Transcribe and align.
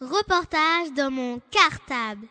Reportage 0.00 0.92
dans 0.96 1.10
mon 1.10 1.40
cartable. 1.52 2.26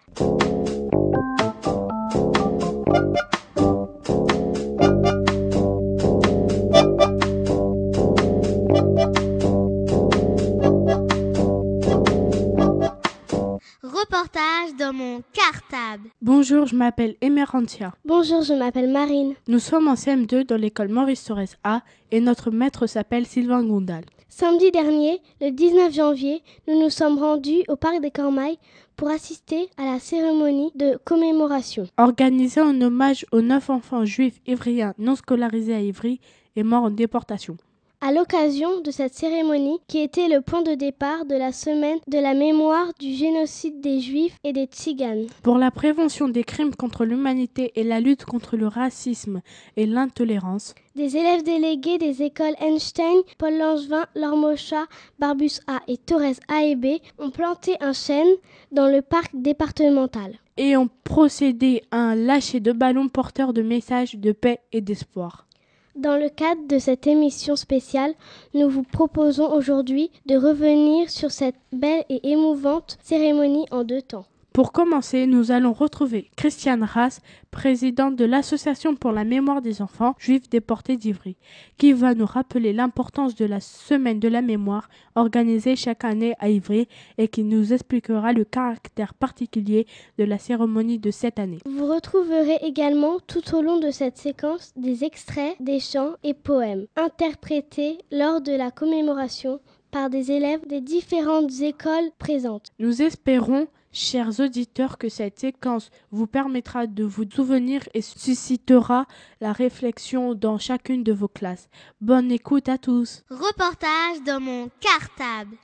Reportage 13.81 14.75
dans 14.77 14.91
mon 14.91 15.21
cartable. 15.31 16.09
Bonjour, 16.21 16.65
je 16.65 16.75
m'appelle 16.75 17.15
Emerantia. 17.21 17.93
Bonjour, 18.03 18.41
je 18.41 18.53
m'appelle 18.53 18.91
Marine. 18.91 19.35
Nous 19.47 19.59
sommes 19.59 19.87
en 19.87 19.93
CM2 19.93 20.45
dans 20.45 20.57
l'école 20.57 20.89
Maurice 20.89 21.23
Torres 21.23 21.55
A 21.63 21.81
et 22.11 22.19
notre 22.19 22.51
maître 22.51 22.87
s'appelle 22.87 23.25
Sylvain 23.25 23.63
Gondal. 23.63 24.03
Samedi 24.35 24.71
dernier, 24.71 25.21
le 25.41 25.51
19 25.51 25.93
janvier, 25.93 26.41
nous 26.67 26.81
nous 26.81 26.89
sommes 26.89 27.19
rendus 27.19 27.61
au 27.67 27.75
parc 27.75 28.01
des 28.01 28.09
Cormailles 28.09 28.57
pour 28.95 29.09
assister 29.09 29.69
à 29.77 29.85
la 29.85 29.99
cérémonie 29.99 30.71
de 30.73 30.97
commémoration. 31.05 31.85
Organisée 31.99 32.59
en 32.59 32.81
hommage 32.81 33.27
aux 33.31 33.41
neuf 33.41 33.69
enfants 33.69 34.05
juifs 34.05 34.41
ivriens 34.47 34.95
non 34.97 35.15
scolarisés 35.15 35.75
à 35.75 35.81
Ivry 35.81 36.19
et 36.55 36.63
morts 36.63 36.85
en 36.85 36.89
déportation. 36.89 37.57
À 38.05 38.11
l'occasion 38.11 38.81
de 38.81 38.91
cette 38.91 39.13
cérémonie, 39.13 39.79
qui 39.87 39.99
était 39.99 40.27
le 40.27 40.41
point 40.41 40.61
de 40.61 40.73
départ 40.73 41.23
de 41.25 41.35
la 41.35 41.53
semaine 41.53 41.99
de 42.09 42.19
la 42.19 42.33
mémoire 42.33 42.91
du 42.99 43.13
génocide 43.13 43.79
des 43.79 44.01
Juifs 44.01 44.35
et 44.43 44.51
des 44.51 44.65
Tziganes. 44.65 45.27
Pour 45.41 45.57
la 45.57 45.71
prévention 45.71 46.27
des 46.27 46.43
crimes 46.43 46.75
contre 46.75 47.05
l'humanité 47.05 47.71
et 47.77 47.83
la 47.85 48.01
lutte 48.01 48.25
contre 48.25 48.57
le 48.57 48.67
racisme 48.67 49.39
et 49.77 49.85
l'intolérance, 49.85 50.75
des 50.97 51.15
élèves 51.15 51.43
délégués 51.43 51.97
des 51.97 52.23
écoles 52.23 52.55
Einstein, 52.59 53.21
Paul 53.37 53.57
Langevin, 53.57 54.05
Lormocha, 54.15 54.83
Barbus 55.17 55.61
A 55.67 55.79
et 55.87 55.95
Torres 55.95 56.41
A 56.49 56.65
et 56.65 56.75
B 56.75 56.97
ont 57.19 57.29
planté 57.29 57.77
un 57.79 57.93
chêne 57.93 58.35
dans 58.73 58.89
le 58.89 59.01
parc 59.01 59.31
départemental. 59.33 60.33
Et 60.57 60.75
ont 60.75 60.89
procédé 61.05 61.81
à 61.89 61.99
un 61.99 62.15
lâcher 62.15 62.59
de 62.59 62.73
ballons 62.73 63.07
porteurs 63.07 63.53
de 63.53 63.61
messages 63.61 64.15
de 64.15 64.33
paix 64.33 64.59
et 64.73 64.81
d'espoir. 64.81 65.47
Dans 65.95 66.17
le 66.17 66.27
cadre 66.29 66.67
de 66.67 66.79
cette 66.79 67.05
émission 67.05 67.55
spéciale, 67.55 68.15
nous 68.55 68.67
vous 68.67 68.81
proposons 68.81 69.53
aujourd'hui 69.53 70.09
de 70.25 70.35
revenir 70.35 71.07
sur 71.11 71.29
cette 71.29 71.55
belle 71.71 72.03
et 72.09 72.31
émouvante 72.31 72.97
cérémonie 73.03 73.67
en 73.69 73.83
deux 73.83 74.01
temps. 74.01 74.25
Pour 74.53 74.71
commencer, 74.71 75.25
nous 75.25 75.49
allons 75.49 75.73
retrouver 75.73 76.29
Christiane 76.37 76.83
Rass, 76.83 77.21
présidente 77.49 78.15
de 78.15 78.23
l'Association 78.23 78.95
pour 78.95 79.11
la 79.11 79.23
mémoire 79.23 79.63
des 79.63 79.81
enfants 79.81 80.13
juifs 80.19 80.47
déportés 80.47 80.95
d'Ivry, 80.95 81.37
qui 81.79 81.91
va 81.91 82.13
nous 82.13 82.27
rappeler 82.27 82.71
l'importance 82.71 83.33
de 83.33 83.45
la 83.45 83.59
semaine 83.59 84.19
de 84.19 84.27
la 84.27 84.43
mémoire 84.43 84.89
organisée 85.15 85.75
chaque 85.75 86.03
année 86.03 86.35
à 86.37 86.49
Ivry 86.49 86.87
et 87.17 87.29
qui 87.29 87.43
nous 87.43 87.73
expliquera 87.73 88.31
le 88.31 88.43
caractère 88.43 89.15
particulier 89.15 89.87
de 90.19 90.23
la 90.23 90.37
cérémonie 90.37 90.99
de 90.99 91.09
cette 91.09 91.39
année. 91.39 91.57
Vous 91.65 91.87
retrouverez 91.87 92.59
également 92.61 93.17
tout 93.25 93.55
au 93.55 93.61
long 93.63 93.79
de 93.79 93.89
cette 93.89 94.19
séquence 94.19 94.71
des 94.75 95.03
extraits 95.03 95.55
des 95.61 95.79
chants 95.79 96.13
et 96.23 96.35
poèmes 96.35 96.85
interprétés 96.95 97.97
lors 98.11 98.39
de 98.39 98.51
la 98.51 98.69
commémoration 98.69 99.59
par 99.89 100.11
des 100.11 100.31
élèves 100.31 100.67
des 100.67 100.81
différentes 100.81 101.59
écoles 101.61 102.11
présentes. 102.19 102.67
Nous 102.77 103.01
espérons 103.01 103.67
Chers 103.95 104.39
auditeurs, 104.39 104.97
que 104.97 105.07
cette 105.07 105.37
séquence 105.37 105.91
vous 106.09 106.25
permettra 106.25 106.87
de 106.87 107.03
vous 107.03 107.25
souvenir 107.29 107.83
et 107.93 108.01
suscitera 108.01 109.05
la 109.39 109.53
réflexion 109.53 110.33
dans 110.33 110.57
chacune 110.57 111.03
de 111.03 111.13
vos 111.13 111.27
classes. 111.27 111.69
Bonne 112.01 112.31
écoute 112.31 112.69
à 112.69 112.79
tous. 112.79 113.23
Reportage 113.29 114.23
dans 114.25 114.39
mon 114.39 114.71
cartable. 114.79 115.55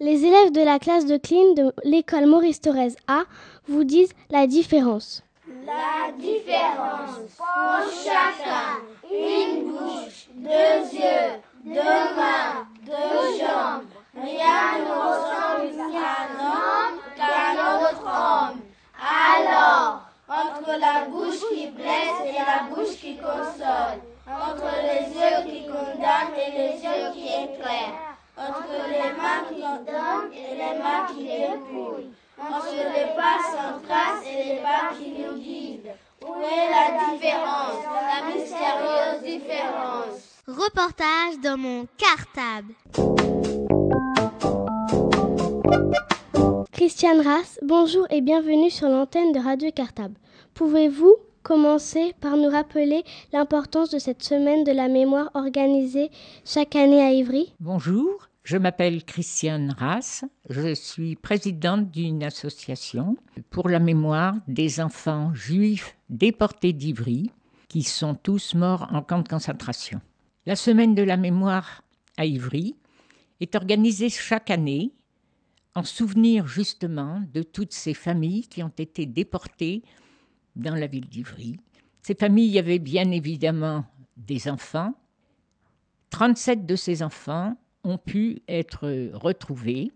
Les 0.00 0.24
élèves 0.24 0.50
de 0.50 0.64
la 0.64 0.80
classe 0.80 1.06
de 1.06 1.18
clean 1.18 1.54
de 1.54 1.72
l'école 1.84 2.26
Maurice 2.26 2.60
Thorez 2.60 2.96
A 3.06 3.26
vous 3.68 3.84
disent 3.84 4.12
la 4.30 4.48
différence. 4.48 5.22
La 5.64 6.10
différence 6.18 7.30
pour 7.36 8.02
chacun, 8.04 8.82
une 9.08 9.70
bouche, 9.70 10.26
deux 10.34 10.96
yeux, 10.96 11.40
deux 11.64 11.72
mains, 11.74 12.66
deux 12.84 13.38
jambes. 13.38 13.95
Rien 14.16 14.78
ne 14.78 14.92
ressemble 14.92 15.92
qu'à 15.92 16.08
un 16.22 16.38
homme 16.40 17.00
qu'à 17.16 17.50
un 17.50 17.82
autre 17.82 18.04
homme. 18.04 18.60
Alors, 18.98 20.02
entre 20.28 20.78
la 20.78 21.04
bouche 21.04 21.40
qui 21.52 21.66
blesse 21.68 22.20
et 22.24 22.32
la 22.32 22.74
bouche 22.74 22.96
qui 22.98 23.16
console, 23.16 24.00
entre 24.26 24.72
les 24.82 25.12
yeux 25.12 25.50
qui 25.50 25.66
condamnent 25.66 26.34
et 26.34 26.50
les 26.50 26.82
yeux 26.82 27.12
qui 27.12 27.26
éclairent, 27.26 28.16
entre 28.38 28.72
les 28.88 29.12
mains 29.12 29.44
qui 29.48 29.60
donnent 29.60 30.32
et 30.32 30.54
les 30.54 30.78
mains 30.78 31.06
qui 31.08 31.24
dépouillent, 31.24 32.10
entre 32.38 32.72
les 32.72 33.14
pas 33.14 33.38
sans 33.50 33.80
trace 33.86 34.24
et 34.26 34.54
les 34.54 34.60
pas 34.60 34.94
qui 34.96 35.10
nous 35.10 35.38
guident. 35.38 35.94
Où 36.22 36.34
est 36.40 36.70
la 36.70 37.12
différence, 37.12 37.84
la 37.84 38.26
mystérieuse 38.26 39.22
différence 39.22 40.42
Reportage 40.48 41.38
dans 41.42 41.58
mon 41.58 41.86
cartable. 41.98 42.74
Christiane 46.76 47.22
Rass, 47.22 47.58
bonjour 47.62 48.06
et 48.10 48.20
bienvenue 48.20 48.68
sur 48.68 48.90
l'antenne 48.90 49.32
de 49.32 49.38
Radio 49.38 49.70
Cartable. 49.70 50.14
Pouvez-vous 50.52 51.16
commencer 51.42 52.12
par 52.20 52.36
nous 52.36 52.50
rappeler 52.50 53.02
l'importance 53.32 53.88
de 53.88 53.98
cette 53.98 54.22
semaine 54.22 54.62
de 54.62 54.72
la 54.72 54.88
mémoire 54.88 55.30
organisée 55.32 56.10
chaque 56.44 56.76
année 56.76 57.00
à 57.00 57.12
Ivry 57.12 57.54
Bonjour, 57.60 58.28
je 58.44 58.58
m'appelle 58.58 59.04
Christiane 59.04 59.74
Rass, 59.78 60.26
je 60.50 60.74
suis 60.74 61.16
présidente 61.16 61.90
d'une 61.90 62.22
association 62.22 63.16
pour 63.48 63.70
la 63.70 63.78
mémoire 63.78 64.34
des 64.46 64.78
enfants 64.78 65.32
juifs 65.32 65.96
déportés 66.10 66.74
d'Ivry 66.74 67.30
qui 67.68 67.84
sont 67.84 68.14
tous 68.14 68.54
morts 68.54 68.86
en 68.92 69.00
camp 69.00 69.20
de 69.20 69.28
concentration. 69.28 70.02
La 70.44 70.56
semaine 70.56 70.94
de 70.94 71.02
la 71.02 71.16
mémoire 71.16 71.80
à 72.18 72.26
Ivry 72.26 72.76
est 73.40 73.54
organisée 73.54 74.10
chaque 74.10 74.50
année 74.50 74.92
en 75.76 75.84
souvenir 75.84 76.46
justement 76.46 77.22
de 77.34 77.42
toutes 77.42 77.74
ces 77.74 77.92
familles 77.92 78.48
qui 78.48 78.62
ont 78.62 78.72
été 78.78 79.04
déportées 79.04 79.82
dans 80.56 80.74
la 80.74 80.86
ville 80.86 81.06
d'Ivry. 81.06 81.58
Ces 82.00 82.14
familles 82.14 82.58
avaient 82.58 82.78
bien 82.78 83.10
évidemment 83.10 83.84
des 84.16 84.48
enfants. 84.48 84.94
37 86.10 86.64
de 86.64 86.76
ces 86.76 87.02
enfants 87.02 87.58
ont 87.84 87.98
pu 87.98 88.40
être 88.48 88.88
retrouvés 89.12 89.92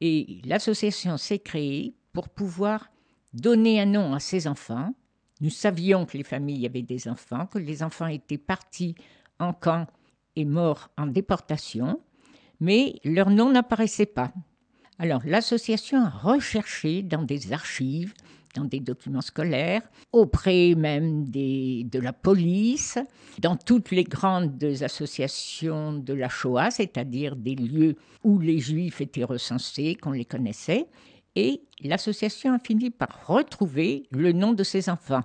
et 0.00 0.40
l'association 0.44 1.16
s'est 1.16 1.38
créée 1.38 1.94
pour 2.12 2.28
pouvoir 2.28 2.90
donner 3.32 3.80
un 3.80 3.86
nom 3.86 4.12
à 4.14 4.18
ces 4.18 4.48
enfants. 4.48 4.92
Nous 5.40 5.50
savions 5.50 6.06
que 6.06 6.18
les 6.18 6.24
familles 6.24 6.66
avaient 6.66 6.82
des 6.82 7.06
enfants, 7.06 7.46
que 7.46 7.58
les 7.58 7.84
enfants 7.84 8.08
étaient 8.08 8.36
partis 8.36 8.96
en 9.38 9.52
camp 9.52 9.86
et 10.34 10.44
morts 10.44 10.90
en 10.98 11.06
déportation, 11.06 12.00
mais 12.58 12.98
leur 13.04 13.30
nom 13.30 13.52
n'apparaissait 13.52 14.06
pas. 14.06 14.32
Alors 15.02 15.22
l'association 15.24 16.04
a 16.04 16.10
recherché 16.10 17.02
dans 17.02 17.22
des 17.22 17.54
archives, 17.54 18.12
dans 18.54 18.66
des 18.66 18.80
documents 18.80 19.22
scolaires, 19.22 19.80
auprès 20.12 20.74
même 20.74 21.26
de 21.30 21.98
la 21.98 22.12
police, 22.12 22.98
dans 23.38 23.56
toutes 23.56 23.92
les 23.92 24.04
grandes 24.04 24.62
associations 24.82 25.94
de 25.94 26.12
la 26.12 26.28
Shoah, 26.28 26.70
c'est-à-dire 26.70 27.34
des 27.34 27.54
lieux 27.54 27.96
où 28.24 28.40
les 28.40 28.58
juifs 28.58 29.00
étaient 29.00 29.24
recensés, 29.24 29.94
qu'on 29.94 30.12
les 30.12 30.26
connaissait, 30.26 30.86
et 31.34 31.62
l'association 31.82 32.52
a 32.52 32.58
fini 32.58 32.90
par 32.90 33.26
retrouver 33.26 34.06
le 34.10 34.32
nom 34.32 34.52
de 34.52 34.64
ces 34.64 34.90
enfants. 34.90 35.22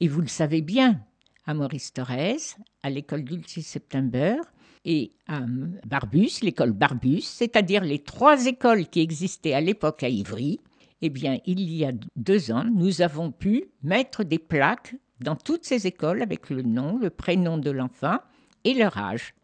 Et 0.00 0.08
vous 0.08 0.20
le 0.20 0.28
savez 0.28 0.60
bien, 0.60 1.00
à 1.46 1.54
Maurice 1.54 1.94
Thorez, 1.94 2.36
à 2.82 2.90
l'école 2.90 3.24
du 3.24 3.40
6 3.42 3.62
septembre, 3.62 4.36
et 4.84 5.12
à 5.26 5.40
Barbus, 5.86 6.40
l'école 6.42 6.72
Barbus, 6.72 7.22
c'est-à-dire 7.22 7.84
les 7.84 8.00
trois 8.00 8.46
écoles 8.46 8.86
qui 8.86 9.00
existaient 9.00 9.54
à 9.54 9.60
l'époque 9.60 10.02
à 10.02 10.08
Ivry, 10.08 10.60
eh 11.02 11.10
bien, 11.10 11.38
il 11.46 11.60
y 11.72 11.84
a 11.84 11.92
deux 12.16 12.52
ans, 12.52 12.64
nous 12.64 13.02
avons 13.02 13.32
pu 13.32 13.64
mettre 13.82 14.24
des 14.24 14.38
plaques 14.38 14.94
dans 15.20 15.36
toutes 15.36 15.64
ces 15.64 15.86
écoles 15.86 16.22
avec 16.22 16.50
le 16.50 16.62
nom, 16.62 16.98
le 16.98 17.10
prénom 17.10 17.58
de 17.58 17.70
l'enfant 17.70 18.18
et 18.64 18.74
leur 18.74 18.96
âge. 18.98 19.34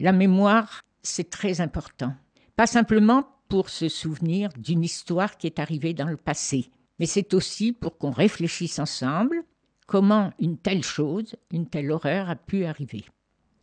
La 0.00 0.12
mémoire, 0.12 0.82
c'est 1.02 1.30
très 1.30 1.60
important. 1.60 2.14
Pas 2.56 2.66
simplement 2.66 3.26
pour 3.48 3.68
se 3.68 3.88
souvenir 3.88 4.50
d'une 4.56 4.84
histoire 4.84 5.36
qui 5.36 5.46
est 5.46 5.58
arrivée 5.58 5.94
dans 5.94 6.08
le 6.08 6.16
passé, 6.16 6.70
mais 6.98 7.06
c'est 7.06 7.34
aussi 7.34 7.72
pour 7.72 7.98
qu'on 7.98 8.10
réfléchisse 8.10 8.78
ensemble 8.78 9.42
comment 9.86 10.32
une 10.38 10.56
telle 10.56 10.84
chose, 10.84 11.36
une 11.50 11.68
telle 11.68 11.90
horreur 11.90 12.30
a 12.30 12.36
pu 12.36 12.64
arriver. 12.64 13.04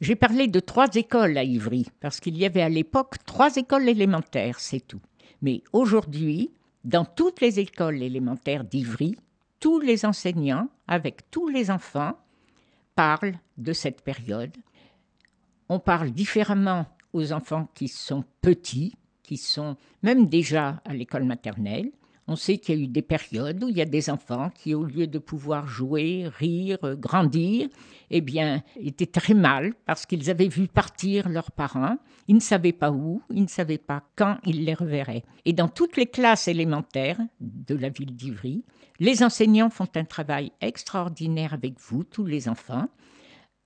J'ai 0.02 0.16
parlé 0.16 0.48
de 0.48 0.60
trois 0.62 0.88
écoles 0.96 1.38
à 1.38 1.44
Ivry, 1.44 1.88
parce 2.00 2.20
qu'il 2.20 2.38
y 2.38 2.46
avait 2.46 2.62
à 2.62 2.70
l'époque 2.70 3.16
trois 3.26 3.56
écoles 3.58 3.90
élémentaires, 3.90 4.60
c'est 4.60 4.80
tout. 4.80 5.02
Mais 5.42 5.62
aujourd'hui, 5.74 6.52
dans 6.86 7.04
toutes 7.04 7.42
les 7.42 7.60
écoles 7.60 8.02
élémentaires 8.02 8.64
d'Ivry, 8.64 9.18
tous 9.60 9.80
les 9.80 10.06
enseignants, 10.06 10.70
avec 10.88 11.30
tous 11.32 11.50
les 11.50 11.70
enfants, 11.70 12.18
parlent 12.96 13.38
de 13.58 13.74
cette 13.74 14.02
période. 14.02 14.56
On 15.68 15.80
parle 15.80 16.12
différemment 16.12 16.86
aux 17.12 17.34
enfants 17.34 17.68
qui 17.74 17.90
sont 17.90 18.24
petits, 18.42 18.96
qui 19.24 19.36
sont 19.36 19.76
même 20.02 20.28
déjà 20.28 20.82
à 20.86 20.94
l'école 20.94 21.26
maternelle. 21.26 21.92
On 22.32 22.36
sait 22.36 22.60
qu'il 22.60 22.76
y 22.76 22.78
a 22.78 22.84
eu 22.84 22.88
des 22.88 23.02
périodes 23.02 23.64
où 23.64 23.70
il 23.70 23.78
y 23.78 23.82
a 23.82 23.86
des 23.86 24.08
enfants 24.12 24.52
qui, 24.54 24.76
au 24.76 24.84
lieu 24.84 25.08
de 25.08 25.18
pouvoir 25.18 25.66
jouer, 25.66 26.30
rire, 26.38 26.78
grandir, 26.96 27.70
eh 28.12 28.22
bien, 28.22 28.62
étaient 28.76 29.08
très 29.08 29.34
mal 29.34 29.74
parce 29.88 30.06
qu'ils 30.06 30.30
avaient 30.30 30.48
vu 30.48 30.68
partir 30.68 31.28
leurs 31.28 31.50
parents. 31.50 31.98
Ils 32.28 32.36
ne 32.36 32.40
savaient 32.40 32.72
pas 32.72 32.92
où, 32.92 33.24
ils 33.32 33.42
ne 33.42 33.48
savaient 33.48 33.80
pas 33.80 34.04
quand 34.16 34.38
ils 34.46 34.64
les 34.64 34.76
reverraient. 34.76 35.24
Et 35.46 35.54
dans 35.54 35.68
toutes 35.68 35.98
les 35.98 36.06
classes 36.06 36.48
élémentaires 36.48 37.20
de 37.40 37.74
la 37.74 37.90
ville 37.90 38.16
d'Ivry, 38.16 38.64
les 39.00 39.24
enseignants 39.24 39.72
font 39.72 39.90
un 39.96 40.06
travail 40.06 40.52
extraordinaire 40.62 41.56
avec 41.56 41.80
vous, 41.80 42.04
tous 42.04 42.28
les 42.28 42.48
enfants, 42.48 42.90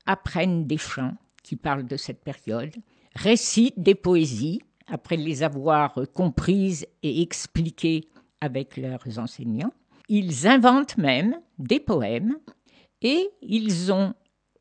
apprennent 0.05 0.67
des 0.67 0.77
chants 0.77 1.17
qui 1.43 1.57
parlent 1.57 1.85
de 1.85 1.97
cette 1.97 2.23
période, 2.23 2.73
récitent 3.13 3.77
des 3.77 3.95
poésies 3.95 4.61
après 4.87 5.17
les 5.17 5.43
avoir 5.43 5.99
comprises 6.13 6.87
et 7.03 7.21
expliquées 7.21 8.07
avec 8.43 8.75
leurs 8.75 9.19
enseignants. 9.19 9.71
Ils 10.09 10.47
inventent 10.47 10.97
même 10.97 11.39
des 11.57 11.79
poèmes 11.79 12.37
et 13.01 13.29
ils 13.41 13.89
ont 13.91 14.13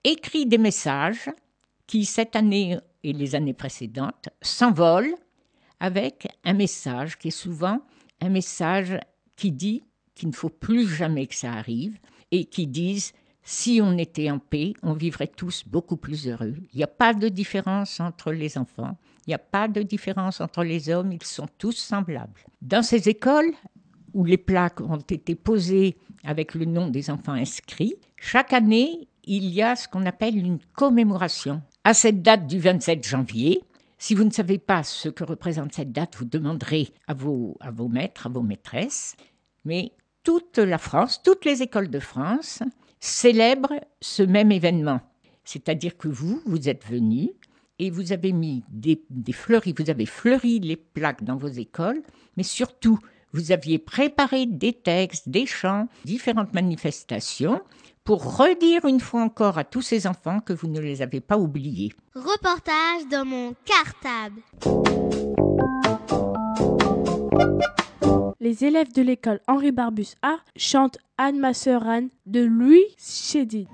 écrit 0.05 0.47
des 0.47 0.59
messages 0.59 1.29
qui, 1.89 2.05
cette 2.05 2.37
année 2.37 2.79
et 3.03 3.13
les 3.13 3.35
années 3.35 3.55
précédentes, 3.55 4.29
s'envolent 4.41 5.17
avec 5.81 6.29
un 6.45 6.53
message 6.53 7.19
qui 7.19 7.29
est 7.29 7.33
souvent 7.33 7.81
un 8.21 8.29
message 8.29 9.01
qui 9.35 9.51
dit 9.51 9.83
qu'il 10.15 10.29
ne 10.29 10.35
faut 10.35 10.49
plus 10.49 10.87
jamais 10.87 11.27
que 11.27 11.35
ça 11.35 11.53
arrive 11.53 11.99
et 12.31 12.45
qui 12.45 12.69
disent 12.69 13.13
si 13.43 13.81
on 13.83 13.99
était 13.99 14.31
en 14.31 14.39
paix, 14.39 14.75
on 14.83 14.93
vivrait 14.93 15.27
tous 15.27 15.65
beaucoup 15.67 15.97
plus 15.97 16.29
heureux. 16.29 16.55
Il 16.73 16.77
n'y 16.77 16.85
a 16.85 16.89
pas 16.89 17.13
de 17.13 17.29
différence 17.29 17.99
entre 17.99 18.31
les 18.31 18.57
enfants, 18.57 18.97
il 19.27 19.31
n'y 19.31 19.35
a 19.35 19.39
pas 19.39 19.67
de 19.67 19.83
différence 19.83 20.41
entre 20.41 20.63
les 20.63 20.89
hommes, 20.89 21.13
ils 21.13 21.25
sont 21.25 21.49
tous 21.59 21.77
semblables. 21.77 22.41
Dans 22.61 22.83
ces 22.83 23.09
écoles, 23.09 23.53
où 24.15 24.25
les 24.25 24.37
plaques 24.37 24.81
ont 24.81 24.97
été 24.97 25.35
posées 25.35 25.97
avec 26.25 26.55
le 26.55 26.65
nom 26.65 26.89
des 26.89 27.11
enfants 27.11 27.33
inscrits, 27.33 27.97
chaque 28.17 28.53
année, 28.53 29.09
il 29.25 29.45
y 29.47 29.63
a 29.63 29.77
ce 29.77 29.89
qu'on 29.89 30.07
appelle 30.07 30.37
une 30.37 30.59
commémoration. 30.75 31.63
À 31.85 31.95
cette 31.95 32.23
date 32.23 32.47
du 32.47 32.59
27 32.59 33.07
janvier, 33.07 33.63
si 33.99 34.15
vous 34.15 34.25
ne 34.25 34.31
savez 34.31 34.59
pas 34.59 34.83
ce 34.83 35.09
que 35.09 35.25
représente 35.25 35.75
cette 35.75 35.93
date, 35.93 36.17
vous 36.17 36.25
demanderez 36.25 36.89
à 37.07 37.15
vos, 37.15 37.57
à 37.61 37.71
vos 37.71 37.89
maîtres, 37.89 38.27
à 38.27 38.31
vos 38.31 38.43
maîtresses. 38.43 39.15
Mais 39.65 39.93
toute 40.25 40.59
la 40.59 40.79
France, 40.79 41.23
toutes 41.23 41.45
les 41.45 41.63
écoles 41.63 41.91
de 41.91 42.01
France 42.01 42.63
célèbrent 42.99 43.81
ce 44.01 44.23
même 44.23 44.53
événement. 44.53 45.01
C'est-à-dire 45.45 45.97
que 45.97 46.09
vous, 46.09 46.41
vous 46.47 46.69
êtes 46.69 46.85
venus 46.87 47.31
et 47.79 47.91
vous 47.91 48.13
avez 48.13 48.33
mis 48.33 48.65
des, 48.71 49.05
des 49.11 49.33
vous 49.33 49.91
avez 49.91 50.07
fleuri 50.07 50.61
les 50.61 50.77
plaques 50.77 51.25
dans 51.25 51.37
vos 51.37 51.49
écoles, 51.49 52.03
mais 52.37 52.45
surtout, 52.45 52.99
vous 53.33 53.53
aviez 53.53 53.79
préparé 53.79 54.47
des 54.47 54.73
textes, 54.73 55.29
des 55.29 55.47
chants, 55.47 55.89
différentes 56.05 56.53
manifestations 56.55 57.61
pour 58.05 58.37
redire 58.37 58.85
une 58.85 59.01
fois 59.01 59.23
encore 59.23 59.59
à 59.59 59.65
tous 59.65 59.83
ces 59.83 60.07
enfants 60.07 60.41
que 60.41 60.53
vous 60.53 60.69
ne 60.69 60.81
les 60.81 61.03
avez 61.03 61.21
pas 61.21 61.39
oubliés. 61.39 61.93
Reportage 62.15 63.09
dans 63.11 63.25
mon 63.25 63.55
cartable. 63.65 64.41
Les 68.41 68.65
élèves 68.65 68.93
de 68.93 69.03
l'école 69.03 69.41
Henri 69.47 69.71
Barbus 69.71 70.17
A 70.23 70.39
chantent 70.57 70.99
Anne 71.17 71.39
ma 71.39 71.55
sœur 71.55 71.87
Anne 71.87 72.09
de 72.27 72.41
Louis 72.41 72.85
Chédid. 72.99 73.69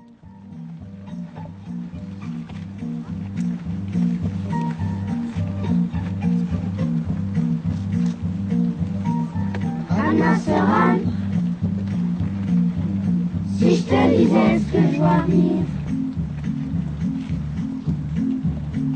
Si 13.57 13.75
je 13.75 13.83
te 13.83 14.17
disais 14.17 14.59
ce 14.59 14.65
que 14.71 14.81
je 14.91 14.97
vois 14.97 15.23
vivre. 15.27 15.65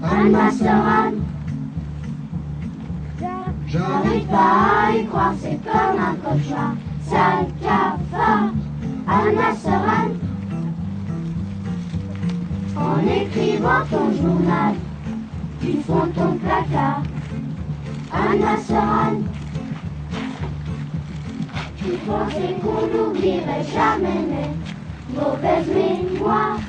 Anne, 0.03 0.37
j'arrive 3.67 4.27
pas 4.27 4.87
à 4.87 4.95
y 4.95 5.05
croire, 5.05 5.33
c'est 5.41 5.59
comme 5.63 5.99
un 5.99 6.15
cauchemar, 6.15 6.75
sale 7.03 7.47
cafard. 7.61 8.51
Anne, 9.07 9.37
en 12.75 12.99
écrivant 13.07 13.85
ton 13.89 14.11
journal, 14.11 14.75
tu 15.61 15.71
fonds 15.85 16.09
ton 16.15 16.37
placard. 16.37 17.03
Anne, 18.11 19.42
tu 21.83 21.97
pensais 22.07 22.55
qu'on 22.61 22.87
n'oublierait 22.87 23.63
jamais 23.73 24.21
mes 24.31 25.19
mauvaises 25.19 25.67
mémoires. 25.67 26.59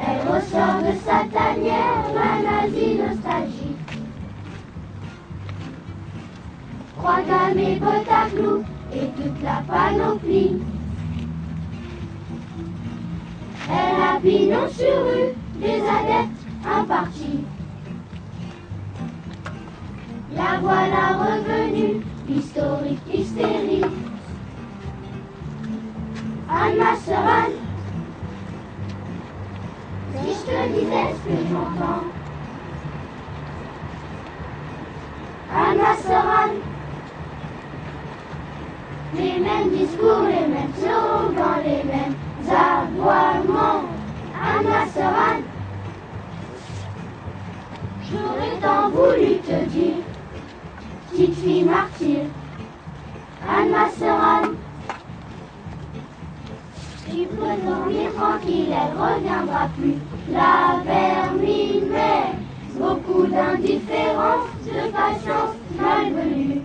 Elle 0.00 0.28
ressort 0.28 0.82
de 0.82 0.92
sa 1.04 1.24
tanière 1.32 2.04
la 2.14 2.62
nazie 2.66 2.96
nostalgie. 2.96 3.76
Croix 6.98 7.22
gamme 7.22 7.58
et 7.58 7.80
et 8.96 9.06
toute 9.16 9.42
la 9.42 9.62
panoplie. 9.66 10.56
Elle 13.70 14.02
a 14.02 14.20
pignon 14.20 14.68
sur 14.68 15.06
rue 15.06 15.34
des 15.60 15.80
adeptes 15.80 16.44
impartis. 16.64 17.44
La 20.36 20.58
voilà 20.60 21.16
revenue, 21.18 22.02
historique 22.28 23.00
hystérie. 23.12 23.73
Ce 31.64 31.78
que 31.78 32.03
de 64.64 64.90
patience 64.90 65.56
malvenue. 65.78 66.62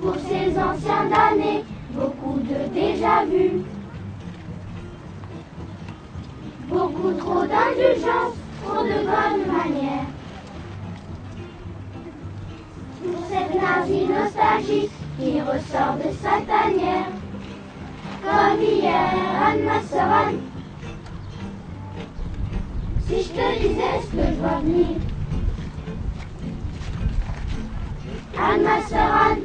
Pour 0.00 0.14
ces 0.16 0.58
anciens 0.58 1.06
damnés, 1.10 1.64
beaucoup 1.92 2.40
de 2.40 2.72
déjà-vus. 2.72 3.62
Beaucoup 6.68 7.12
trop 7.12 7.44
d'indulgence, 7.46 8.34
trop 8.64 8.82
de 8.82 8.98
bonnes 9.10 9.46
manières. 9.46 10.06
Pour 13.02 13.26
cette 13.28 13.54
nazie 13.54 14.06
nostalgie 14.06 14.90
qui 15.18 15.40
ressort 15.40 15.96
de 15.96 16.10
sa 16.22 16.40
tanière 16.40 17.10
comme 18.22 18.62
hier, 18.62 19.10
Anne, 19.44 19.64
ma 19.64 20.18
Anne. 20.20 20.51
Si 23.12 23.24
je 23.24 23.28
te 23.28 23.58
disais 23.60 24.00
ce 24.00 24.16
que 24.16 24.22
je 24.26 24.40
vois 24.40 24.60
venir, 24.60 24.86
Anne, 28.38 28.62
ma 28.62 28.80
sœur 28.80 29.00
Anne, 29.00 29.42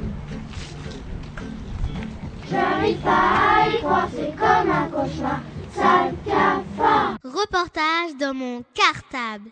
j'arrive 2.49 2.97
pas 2.99 3.09
à 3.11 3.69
y 3.69 3.77
croire, 3.79 4.07
c'est 4.15 4.33
comme 4.37 4.71
un 4.71 4.87
cauchemar, 4.87 5.41
sale 5.75 6.13
cafard. 6.25 7.17
Reportage 7.25 8.15
dans 8.17 8.33
mon 8.33 8.63
cartable. 8.73 9.49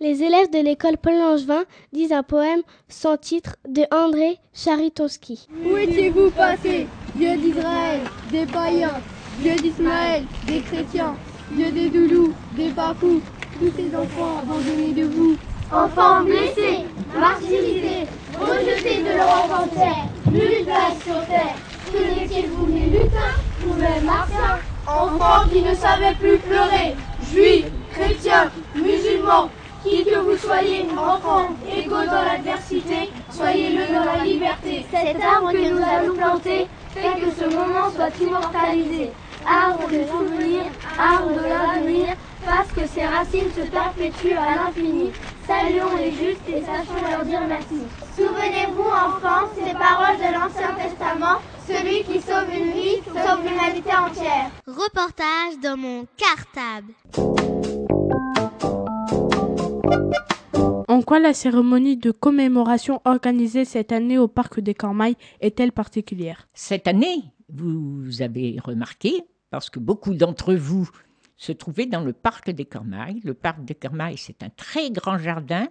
Les 0.00 0.22
élèves 0.22 0.50
de 0.52 0.62
l'école 0.62 0.98
Paul 0.98 1.14
Langevin 1.14 1.64
disent 1.92 2.12
un 2.12 2.22
poème 2.22 2.62
sans 2.88 3.16
titre 3.16 3.56
de 3.68 3.82
André 3.92 4.38
Charitonski. 4.52 5.48
Où 5.64 5.76
étiez-vous 5.76 6.30
passé, 6.30 6.86
Dieu 7.16 7.36
d'Israël, 7.36 8.02
des 8.30 8.46
païens, 8.46 9.00
Dieu 9.42 9.56
d'Ismaël, 9.56 10.22
des 10.46 10.60
chrétiens, 10.60 11.16
Dieu 11.50 11.72
des 11.72 11.88
doulous, 11.90 12.32
des 12.52 12.68
papous, 12.68 13.20
tous 13.58 13.72
ces 13.76 13.96
enfants 13.96 14.38
abandonnés 14.40 14.92
de 14.92 15.04
vous 15.04 15.36
Enfants 15.72 16.22
blessés, 16.22 16.84
martyrisés, 17.18 18.06
rejetés 18.38 19.02
de 19.02 19.16
leur 19.16 19.28
enfant 19.28 19.66
terre, 19.74 20.06
nulle 20.30 20.64
place 20.64 21.02
sur 21.02 21.26
terre. 21.26 21.56
Que 21.90 22.20
n'étiez-vous 22.20 22.66
ni 22.66 22.90
lutins, 22.90 23.34
ou 23.66 23.74
même 23.74 24.08
enfants 24.86 25.48
qui 25.50 25.62
ne 25.62 25.74
savaient 25.74 26.14
plus 26.20 26.38
pleurer, 26.38 26.94
juifs, 27.32 27.66
chrétiens, 27.94 28.48
musulmans, 28.76 29.50
qui 29.82 30.04
que 30.04 30.18
vous 30.18 30.36
soyez, 30.36 30.86
enfants, 30.96 31.48
égaux 31.74 32.04
dans 32.06 32.22
l'adversité, 32.22 33.10
soyez-le 33.30 33.92
dans 33.92 34.04
la 34.04 34.22
liberté. 34.22 34.86
Cet 34.88 35.20
arbre 35.20 35.50
que 35.50 35.70
nous 35.70 35.82
allons 35.82 36.14
planter 36.14 36.68
fait 36.94 37.20
que 37.20 37.30
ce 37.30 37.48
moment 37.48 37.90
soit 37.92 38.24
immortalisé. 38.24 39.10
Arbre 39.46 39.88
de 39.88 40.04
souvenirs, 40.06 40.70
arbre 40.98 41.30
de 41.30 41.48
l'avenir, 41.48 42.14
fasse 42.44 42.72
que 42.72 42.86
ses 42.86 43.04
racines 43.04 43.50
se 43.54 43.68
perpétuent 43.70 44.36
à 44.36 44.56
l'infini. 44.56 45.10
Saluons 45.46 45.96
les 45.96 46.12
justes 46.12 46.48
et 46.48 46.60
sachons 46.60 47.10
leur 47.10 47.24
dire 47.24 47.42
merci. 47.46 47.82
Souvenez-vous, 48.16 48.82
enfants, 48.82 49.48
ces 49.54 49.72
paroles 49.72 50.18
de 50.18 50.32
l'Ancien 50.32 50.74
Testament, 50.74 51.38
celui 51.66 52.04
qui 52.04 52.20
sauve 52.20 52.48
une 52.54 52.72
vie 52.72 53.02
sauve 53.06 53.42
l'humanité 53.44 53.90
entière. 53.90 54.50
Reportage 54.66 55.58
dans 55.62 55.76
mon 55.76 56.06
cartable. 56.16 56.92
En 60.88 61.00
quoi 61.00 61.18
la 61.18 61.32
cérémonie 61.32 61.96
de 61.96 62.10
commémoration 62.10 63.00
organisée 63.04 63.64
cette 63.64 63.92
année 63.92 64.18
au 64.18 64.28
Parc 64.28 64.60
des 64.60 64.74
Cormailles 64.74 65.16
est-elle 65.40 65.72
particulière? 65.72 66.48
Cette 66.52 66.86
année, 66.86 67.22
vous 67.48 68.20
avez 68.20 68.58
remarqué, 68.62 69.22
parce 69.52 69.68
que 69.68 69.78
beaucoup 69.78 70.14
d'entre 70.14 70.54
vous 70.54 70.88
se 71.36 71.52
trouvaient 71.52 71.84
dans 71.84 72.00
le 72.00 72.14
Parc 72.14 72.48
des 72.48 72.64
Cormailles. 72.64 73.20
Le 73.22 73.34
Parc 73.34 73.62
des 73.66 73.74
Cormailles, 73.74 74.16
c'est 74.16 74.42
un 74.42 74.48
très 74.48 74.90
grand 74.90 75.18
jardin 75.18 75.68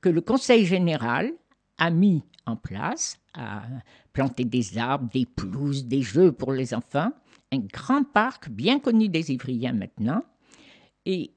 que 0.00 0.08
le 0.08 0.22
Conseil 0.22 0.64
général 0.64 1.30
a 1.76 1.90
mis 1.90 2.24
en 2.46 2.56
place, 2.56 3.18
a 3.34 3.64
planté 4.14 4.46
des 4.46 4.78
arbres, 4.78 5.10
des 5.12 5.26
pelouses, 5.26 5.84
des 5.84 6.00
jeux 6.00 6.32
pour 6.32 6.54
les 6.54 6.72
enfants. 6.72 7.12
Un 7.52 7.58
grand 7.58 8.02
parc 8.02 8.48
bien 8.48 8.80
connu 8.80 9.10
des 9.10 9.30
Ivriens 9.30 9.74
maintenant. 9.74 10.24
Et 11.04 11.34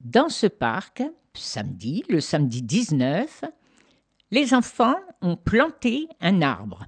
dans 0.00 0.28
ce 0.28 0.46
parc, 0.46 1.02
samedi, 1.32 2.04
le 2.10 2.20
samedi 2.20 2.60
19, 2.60 3.44
les 4.30 4.52
enfants 4.52 5.00
ont 5.22 5.36
planté 5.36 6.06
un 6.20 6.42
arbre, 6.42 6.84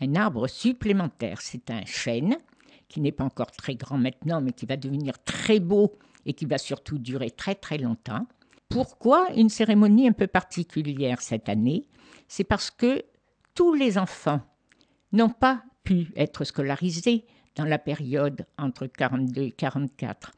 un 0.00 0.14
arbre 0.14 0.46
supplémentaire. 0.48 1.42
C'est 1.42 1.70
un 1.70 1.84
chêne 1.84 2.38
qui 2.92 3.00
n'est 3.00 3.12
pas 3.12 3.24
encore 3.24 3.50
très 3.50 3.74
grand 3.74 3.98
maintenant, 3.98 4.40
mais 4.40 4.52
qui 4.52 4.66
va 4.66 4.76
devenir 4.76 5.22
très 5.24 5.58
beau 5.58 5.94
et 6.26 6.34
qui 6.34 6.46
va 6.46 6.58
surtout 6.58 6.98
durer 6.98 7.30
très 7.30 7.54
très 7.54 7.78
longtemps. 7.78 8.26
Pourquoi 8.68 9.32
une 9.34 9.48
cérémonie 9.48 10.08
un 10.08 10.12
peu 10.12 10.26
particulière 10.26 11.20
cette 11.20 11.48
année? 11.48 11.88
C'est 12.28 12.44
parce 12.44 12.70
que 12.70 13.04
tous 13.54 13.74
les 13.74 13.98
enfants 13.98 14.40
n'ont 15.12 15.30
pas 15.30 15.62
pu 15.84 16.12
être 16.16 16.44
scolarisés 16.44 17.26
dans 17.56 17.64
la 17.64 17.78
période 17.78 18.46
entre 18.56 18.86
42 18.86 19.42
et 19.42 19.50
44, 19.50 20.32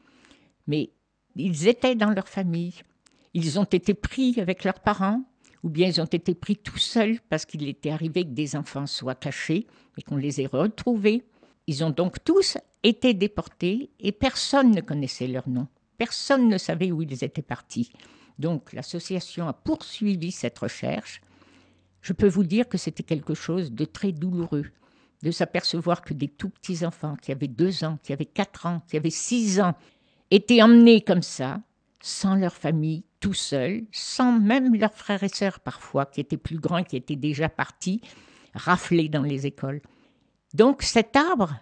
mais 0.66 0.90
ils 1.36 1.68
étaient 1.68 1.94
dans 1.94 2.10
leur 2.10 2.28
famille, 2.28 2.74
ils 3.34 3.58
ont 3.58 3.64
été 3.64 3.94
pris 3.94 4.40
avec 4.40 4.64
leurs 4.64 4.80
parents, 4.80 5.22
ou 5.62 5.68
bien 5.68 5.88
ils 5.88 6.00
ont 6.00 6.06
été 6.06 6.34
pris 6.34 6.56
tout 6.56 6.78
seuls 6.78 7.20
parce 7.28 7.44
qu'il 7.44 7.68
était 7.68 7.90
arrivé 7.90 8.24
que 8.24 8.30
des 8.30 8.56
enfants 8.56 8.86
soient 8.86 9.14
cachés 9.14 9.66
et 9.96 10.02
qu'on 10.02 10.16
les 10.16 10.40
ait 10.40 10.46
retrouvés. 10.46 11.24
Ils 11.66 11.84
ont 11.84 11.90
donc 11.90 12.22
tous 12.24 12.58
été 12.82 13.14
déportés 13.14 13.90
et 14.00 14.12
personne 14.12 14.70
ne 14.72 14.80
connaissait 14.80 15.26
leur 15.26 15.48
nom. 15.48 15.68
Personne 15.96 16.48
ne 16.48 16.58
savait 16.58 16.92
où 16.92 17.02
ils 17.02 17.24
étaient 17.24 17.42
partis. 17.42 17.90
Donc 18.38 18.72
l'association 18.72 19.48
a 19.48 19.52
poursuivi 19.52 20.32
cette 20.32 20.58
recherche. 20.58 21.22
Je 22.02 22.12
peux 22.12 22.28
vous 22.28 22.44
dire 22.44 22.68
que 22.68 22.78
c'était 22.78 23.02
quelque 23.02 23.34
chose 23.34 23.72
de 23.72 23.84
très 23.84 24.12
douloureux 24.12 24.66
de 25.24 25.30
s'apercevoir 25.30 26.02
que 26.02 26.12
des 26.12 26.28
tout 26.28 26.50
petits 26.50 26.84
enfants 26.84 27.16
qui 27.20 27.32
avaient 27.32 27.48
deux 27.48 27.82
ans, 27.82 27.98
qui 28.02 28.12
avaient 28.12 28.26
quatre 28.26 28.66
ans, 28.66 28.82
qui 28.86 28.98
avaient 28.98 29.08
six 29.08 29.58
ans, 29.58 29.74
étaient 30.30 30.62
emmenés 30.62 31.00
comme 31.00 31.22
ça, 31.22 31.62
sans 32.02 32.34
leur 32.34 32.52
famille, 32.52 33.04
tout 33.20 33.32
seuls, 33.32 33.84
sans 33.90 34.38
même 34.38 34.74
leurs 34.74 34.92
frères 34.92 35.22
et 35.22 35.28
sœurs 35.28 35.60
parfois, 35.60 36.04
qui 36.04 36.20
étaient 36.20 36.36
plus 36.36 36.58
grands, 36.58 36.84
qui 36.84 36.96
étaient 36.96 37.16
déjà 37.16 37.48
partis, 37.48 38.02
raflés 38.52 39.08
dans 39.08 39.22
les 39.22 39.46
écoles. 39.46 39.80
Donc 40.54 40.82
cet 40.82 41.16
arbre 41.16 41.56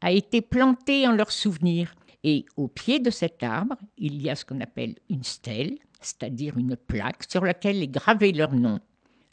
a 0.00 0.10
été 0.10 0.40
planté 0.40 1.06
en 1.06 1.12
leur 1.12 1.30
souvenir. 1.30 1.94
Et 2.24 2.46
au 2.56 2.66
pied 2.66 2.98
de 2.98 3.10
cet 3.10 3.42
arbre, 3.42 3.76
il 3.96 4.20
y 4.20 4.28
a 4.28 4.34
ce 4.34 4.44
qu'on 4.44 4.60
appelle 4.60 4.96
une 5.08 5.22
stèle, 5.22 5.78
c'est-à-dire 6.00 6.58
une 6.58 6.76
plaque 6.76 7.24
sur 7.28 7.44
laquelle 7.44 7.82
est 7.82 7.88
gravé 7.88 8.32
leur 8.32 8.52
nom, 8.54 8.80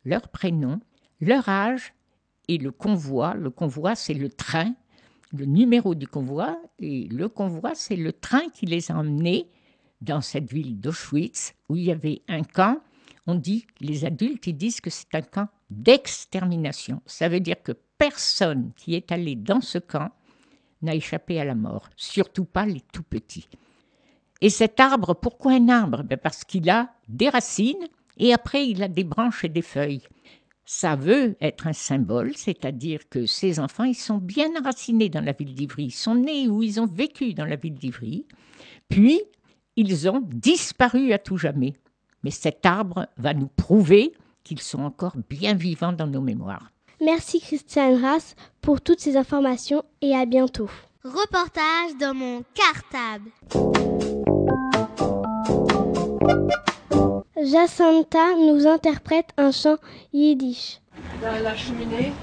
leur 0.03 0.27
prénom, 0.27 0.79
leur 1.19 1.49
âge 1.49 1.93
et 2.47 2.57
le 2.57 2.71
convoi. 2.71 3.33
Le 3.33 3.49
convoi, 3.49 3.95
c'est 3.95 4.13
le 4.13 4.29
train, 4.29 4.73
le 5.33 5.45
numéro 5.45 5.95
du 5.95 6.07
convoi, 6.07 6.61
et 6.77 7.07
le 7.07 7.27
convoi, 7.29 7.73
c'est 7.73 7.95
le 7.95 8.13
train 8.13 8.49
qui 8.53 8.65
les 8.65 8.91
a 8.91 8.95
emmenés 8.95 9.49
dans 10.01 10.21
cette 10.21 10.51
ville 10.51 10.79
d'Auschwitz 10.79 11.53
où 11.69 11.75
il 11.75 11.85
y 11.85 11.91
avait 11.91 12.21
un 12.27 12.43
camp. 12.43 12.79
On 13.27 13.35
dit, 13.35 13.65
les 13.79 14.05
adultes, 14.05 14.45
ils 14.45 14.57
disent 14.57 14.81
que 14.81 14.91
c'est 14.91 15.15
un 15.15 15.21
camp 15.21 15.47
d'extermination. 15.71 17.01
Ça 17.07 17.29
veut 17.29 17.39
dire 17.39 17.61
que 17.63 17.71
personne 17.97 18.71
qui 18.75 18.95
est 18.95 19.11
allé 19.11 19.35
dans 19.35 19.61
ce 19.61 19.77
camp 19.77 20.11
n'a 20.81 20.95
échappé 20.95 21.39
à 21.39 21.45
la 21.45 21.55
mort, 21.55 21.89
surtout 21.95 22.45
pas 22.45 22.65
les 22.65 22.81
tout 22.93 23.03
petits. 23.03 23.47
Et 24.41 24.49
cet 24.49 24.79
arbre, 24.79 25.13
pourquoi 25.13 25.53
un 25.53 25.69
arbre? 25.69 26.03
Ben 26.03 26.17
Parce 26.17 26.43
qu'il 26.43 26.69
a 26.69 26.91
des 27.07 27.29
racines 27.29 27.87
et 28.17 28.33
après 28.33 28.67
il 28.67 28.83
a 28.83 28.87
des 28.87 29.03
branches 29.03 29.43
et 29.43 29.49
des 29.49 29.61
feuilles. 29.61 30.03
Ça 30.65 30.95
veut 30.95 31.35
être 31.41 31.67
un 31.67 31.73
symbole, 31.73 32.35
c'est-à-dire 32.35 33.07
que 33.09 33.25
ces 33.27 33.59
enfants, 33.59 33.83
ils 33.83 33.93
sont 33.95 34.17
bien 34.17 34.49
enracinés 34.59 35.09
dans 35.09 35.23
la 35.23 35.33
ville 35.33 35.53
d'Ivry, 35.53 35.85
ils 35.85 35.91
sont 35.91 36.15
nés 36.15 36.47
ou 36.47 36.63
ils 36.63 36.79
ont 36.79 36.87
vécu 36.87 37.33
dans 37.33 37.45
la 37.45 37.55
ville 37.55 37.75
d'Ivry, 37.75 38.25
puis 38.89 39.21
ils 39.75 40.09
ont 40.09 40.21
disparu 40.21 41.13
à 41.13 41.19
tout 41.19 41.37
jamais. 41.37 41.73
Mais 42.23 42.31
cet 42.31 42.65
arbre 42.65 43.07
va 43.17 43.35
nous 43.35 43.47
prouver 43.47 44.13
qu'ils 44.43 44.61
sont 44.61 44.81
encore 44.81 45.15
bien 45.29 45.53
vivants 45.53 45.93
dans 45.93 46.07
nos 46.07 46.21
mémoires. 46.21 46.71
Merci 47.01 47.41
Christiane 47.41 48.01
Rass 48.01 48.35
pour 48.61 48.79
toutes 48.81 49.01
ces 49.01 49.17
informations 49.17 49.83
et 50.01 50.15
à 50.15 50.25
bientôt. 50.25 50.69
Reportage 51.03 51.97
dans 51.99 52.13
mon 52.13 52.43
cartable. 52.53 53.29
Jacinta 57.43 58.35
nous 58.37 58.65
interprète 58.65 59.29
un 59.37 59.51
chant 59.51 59.77
yiddish. 60.13 60.79
Dans 61.21 61.43
la 61.43 61.55
cheminée 61.55 62.13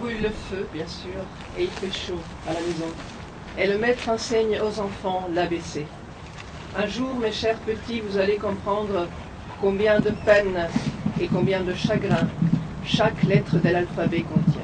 brûle 0.00 0.22
le 0.22 0.28
feu, 0.28 0.66
bien 0.74 0.86
sûr, 0.86 1.22
et 1.56 1.64
il 1.64 1.70
fait 1.70 1.92
chaud 1.92 2.20
à 2.48 2.52
la 2.52 2.60
maison. 2.60 2.92
Et 3.58 3.66
le 3.66 3.78
maître 3.78 4.08
enseigne 4.08 4.60
aux 4.60 4.80
enfants 4.80 5.28
l'ABC. 5.32 5.86
Un 6.76 6.86
jour, 6.86 7.14
mes 7.14 7.32
chers 7.32 7.58
petits, 7.60 8.00
vous 8.00 8.18
allez 8.18 8.36
comprendre 8.36 9.06
combien 9.60 10.00
de 10.00 10.10
peines 10.10 10.68
et 11.20 11.28
combien 11.28 11.62
de 11.62 11.72
chagrins 11.72 12.28
chaque 12.86 13.22
lettre 13.24 13.58
de 13.58 13.68
l'alphabet 13.68 14.22
contient. 14.22 14.62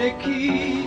Dile 0.00 0.18
ki 0.18 0.79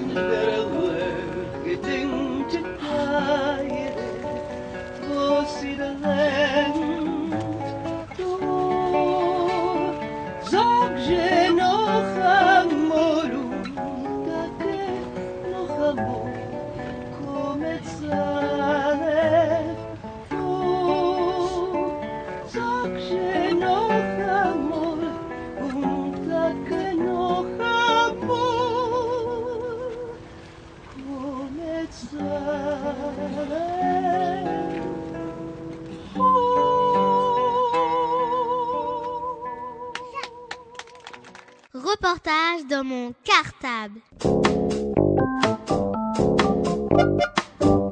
Reportage 41.93 42.65
dans 42.67 42.83
mon 42.83 43.13
cartable. 43.23 43.99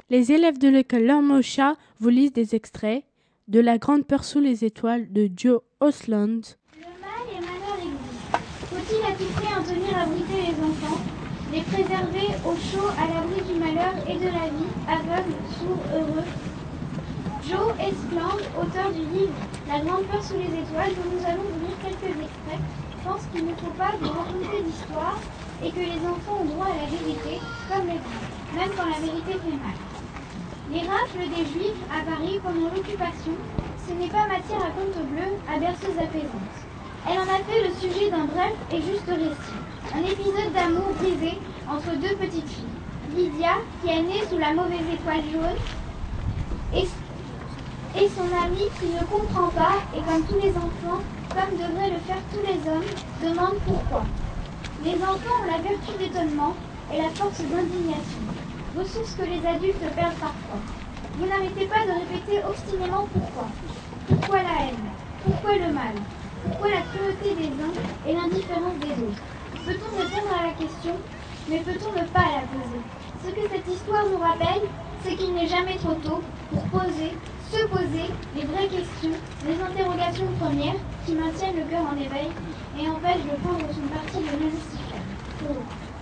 Les 0.10 0.32
élèves 0.32 0.58
de 0.58 0.70
l'école 0.70 1.04
Lormosha 1.04 1.76
vous 2.00 2.10
lisent 2.10 2.34
des 2.34 2.56
extraits 2.56 3.04
de 3.48 3.60
La 3.60 3.78
Grande 3.78 4.08
Peur 4.08 4.24
sous 4.24 4.40
les 4.40 4.66
étoiles 4.66 5.12
de 5.14 5.30
Joe 5.36 5.62
Osland. 5.82 6.42
Le 6.80 6.88
mal 7.00 7.28
et 7.30 7.42
malheur 7.42 7.78
existent. 7.78 8.40
Faut-il 8.72 9.06
à 9.06 9.14
prix 9.14 9.54
en 9.54 9.64
tenir 9.64 9.96
abriter 9.96 10.50
les 10.50 10.64
enfants, 10.64 11.02
les 11.54 11.62
préserver 11.62 12.28
au 12.44 12.56
chaud 12.56 12.90
à 12.98 13.06
l'abri 13.06 13.54
du 13.54 13.60
malheur 13.60 13.94
et 14.10 14.16
de 14.16 14.26
la 14.26 14.50
vie, 14.50 14.74
aveugles, 14.88 15.38
sourds, 15.60 15.86
heureux? 15.94 16.26
Joe 17.48 17.74
Escland, 17.80 18.42
auteur 18.60 18.92
du 18.94 19.02
livre 19.16 19.34
La 19.68 19.80
Grande 19.80 20.06
Peur 20.06 20.24
sous 20.24 20.38
les 20.38 20.46
étoiles, 20.46 20.96
dont 20.96 21.12
nous 21.12 21.26
allons 21.26 21.44
vous 21.44 21.68
lire 21.68 21.78
quelques 21.84 22.10
extraits, 22.10 22.62
pense 23.04 23.22
qu'il 23.32 23.46
ne 23.46 23.56
faut 23.56 23.74
pas 23.78 23.92
vous 24.00 24.10
raconter 24.10 24.62
d'histoire 24.64 25.18
et 25.64 25.72
que 25.72 25.80
les 25.80 26.02
enfants 26.06 26.42
ont 26.42 26.46
droit 26.46 26.68
à 26.68 26.86
la 26.86 26.90
vérité, 26.90 27.40
comme 27.70 27.88
les 27.88 28.02
grands, 28.02 28.30
même 28.56 28.72
quand 28.78 28.90
la 28.90 29.00
vérité 29.00 29.34
fait 29.34 29.58
mal. 29.58 29.78
Les 30.72 30.88
rafles 30.88 31.28
des 31.36 31.46
Juifs 31.52 31.82
à 31.92 32.04
Paris 32.10 32.40
pendant 32.44 32.70
l'occupation, 32.74 33.36
ce 33.88 33.94
n'est 33.94 34.08
pas 34.08 34.28
matière 34.28 34.62
à 34.62 34.72
conte 34.72 34.98
bleu, 35.10 35.36
à 35.50 35.60
berceuse 35.60 35.98
apaisante. 35.98 36.56
Elle 37.10 37.20
en 37.20 37.24
a 37.24 37.42
fait 37.44 37.68
le 37.68 37.74
sujet 37.76 38.12
d'un 38.12 38.26
bref 38.26 38.54
et 38.72 38.82
juste 38.82 39.08
récit. 39.08 39.60
Un 39.94 40.04
épisode 40.04 40.54
d'amour 40.54 40.94
brisé 41.00 41.40
entre 41.68 41.98
deux 41.98 42.16
petites 42.16 42.48
filles. 42.48 42.78
Lydia, 43.16 43.58
qui 43.82 43.90
est 43.90 44.02
née 44.02 44.24
sous 44.30 44.38
la 44.38 44.54
mauvaise 44.54 44.88
étoile 44.94 45.24
jaune, 45.34 45.60
et, 46.74 46.88
et 48.00 48.08
son 48.08 48.30
ami 48.46 48.70
qui 48.80 48.88
ne 48.88 49.04
comprend 49.06 49.50
pas, 49.50 49.82
et 49.94 50.02
comme 50.02 50.24
tous 50.26 50.40
les 50.42 50.56
enfants, 50.56 51.02
comme 51.34 51.58
devraient 51.58 51.92
le 51.92 52.00
faire 52.04 52.22
tous 52.32 52.44
les 52.44 52.60
hommes, 52.70 52.92
demande 53.24 53.58
pourquoi. 53.66 54.04
Les 54.84 54.96
enfants 54.96 55.40
ont 55.44 55.52
la 55.52 55.62
vertu 55.62 55.92
d'étonnement 55.98 56.56
et 56.94 56.98
la 56.98 57.10
force 57.10 57.40
d'indignation, 57.40 58.24
ressources 58.78 59.16
que 59.16 59.24
les 59.24 59.46
adultes 59.48 59.96
perdent 59.96 60.20
parfois. 60.20 60.62
Vous 61.18 61.28
n'arrêtez 61.28 61.66
pas 61.68 61.86
de 61.86 62.00
répéter 62.00 62.44
obstinément 62.44 63.08
pourquoi. 63.14 63.48
Pourquoi 64.08 64.38
la 64.44 64.66
haine? 64.66 64.88
Pourquoi 65.24 65.56
le 65.56 65.72
mal? 65.72 65.96
Pourquoi 66.44 66.70
la 66.70 66.82
cruauté 66.82 67.36
des 67.36 67.52
uns 67.64 67.76
et 68.08 68.14
l'indifférence 68.14 68.78
des 68.82 68.96
autres? 69.04 69.24
Peut-on 69.66 69.98
répondre 70.02 70.34
à 70.38 70.48
la 70.48 70.54
question, 70.54 70.96
mais 71.48 71.60
peut-on 71.60 71.92
ne 71.92 72.08
pas 72.08 72.28
la 72.28 72.44
poser? 72.50 72.82
Ce 73.24 73.30
que 73.30 73.54
cette 73.54 73.68
histoire 73.68 74.06
nous 74.12 74.18
rappelle, 74.18 74.68
c'est 75.04 75.16
qu'il 75.16 75.34
n'est 75.34 75.48
jamais 75.48 75.78
trop 75.78 75.94
tôt 75.94 76.22
pour 76.50 76.64
poser, 76.64 77.14
se 77.52 77.68
poser 77.68 78.08
les 78.36 78.46
vraies 78.46 78.68
questions, 78.68 79.18
les 79.46 79.62
interrogations 79.62 80.28
premières 80.40 80.80
qui 81.06 81.14
maintiennent 81.14 81.58
le 81.58 81.70
cœur 81.70 81.84
en 81.92 81.98
éveil 81.98 82.30
et 82.80 82.88
empêchent 82.88 83.28
de 83.28 83.36
prendre 83.44 83.68
son 83.76 83.88
parti 83.92 84.18
de 84.20 84.32
le 84.40 84.46
Lucifer. 84.48 85.02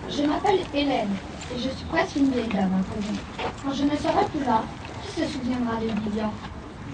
Je 0.10 0.24
m'appelle 0.24 0.60
Hélène 0.74 1.10
et 1.52 1.58
je 1.58 1.70
suis 1.70 1.86
presque 1.86 2.18
une 2.18 2.30
vieille 2.30 2.48
dame 2.50 2.84
présent. 2.92 3.20
Quand 3.64 3.74
je 3.74 3.84
ne 3.84 3.96
serai 3.98 4.26
plus 4.32 4.46
là, 4.46 4.62
qui 5.02 5.22
se 5.22 5.26
souviendra 5.28 5.78
de 5.78 5.88
Lydia? 5.88 6.30